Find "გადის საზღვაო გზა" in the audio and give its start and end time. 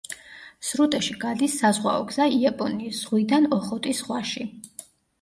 1.25-2.29